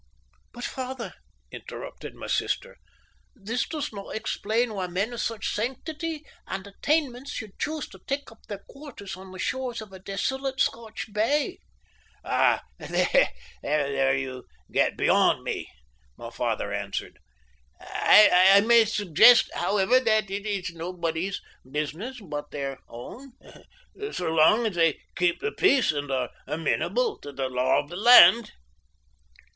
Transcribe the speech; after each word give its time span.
"But, 0.51 0.63
father," 0.63 1.13
interrupted 1.51 2.15
my 2.15 2.25
sister, 2.25 2.77
"this 3.35 3.67
does 3.69 3.93
not 3.93 4.15
explain 4.15 4.73
why 4.73 4.87
men 4.87 5.13
of 5.13 5.21
such 5.21 5.53
sanctity 5.53 6.25
and 6.47 6.65
attainments 6.65 7.33
should 7.33 7.59
choose 7.59 7.87
to 7.89 7.99
take 8.07 8.31
up 8.31 8.39
their 8.47 8.63
quarters 8.67 9.15
on 9.15 9.31
the 9.31 9.37
shores 9.37 9.79
of 9.79 9.93
a 9.93 9.99
desolate 9.99 10.59
Scotch 10.59 11.13
bay." 11.13 11.59
"Ah, 12.25 12.63
there 12.79 14.15
you 14.17 14.45
get 14.71 14.97
beyond 14.97 15.43
me," 15.43 15.67
my 16.17 16.31
father 16.31 16.73
answered. 16.73 17.19
"I 17.79 18.59
may 18.65 18.85
suggest, 18.85 19.51
however, 19.53 19.99
that 19.99 20.31
it 20.31 20.47
is 20.47 20.71
nobody's 20.71 21.39
business 21.69 22.19
but 22.19 22.49
their 22.49 22.79
own, 22.87 23.33
so 24.13 24.29
long 24.31 24.65
as 24.65 24.73
they 24.73 24.99
keep 25.15 25.41
the 25.41 25.51
peace 25.51 25.91
and 25.91 26.09
are 26.11 26.31
amenable 26.47 27.19
to 27.19 27.31
the 27.31 27.49
law 27.49 27.77
of 27.77 27.89
the 27.89 27.97
land." 27.97 28.53